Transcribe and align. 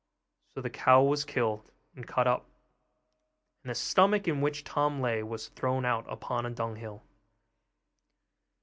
So 0.55 0.61
the 0.61 0.71
cow 0.71 1.03
was 1.03 1.23
killed, 1.23 1.69
and 1.95 2.07
cut 2.07 2.25
up; 2.25 2.49
and 3.63 3.69
the 3.69 3.75
stomach, 3.75 4.27
in 4.27 4.41
which 4.41 4.63
Tom 4.63 4.99
lay, 4.99 5.21
was 5.21 5.49
thrown 5.49 5.85
out 5.85 6.11
upon 6.11 6.43
a 6.43 6.49
dunghill. 6.49 7.03